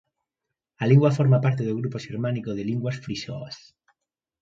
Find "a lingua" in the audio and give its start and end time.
0.81-1.15